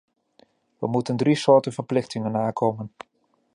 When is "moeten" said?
0.87-1.15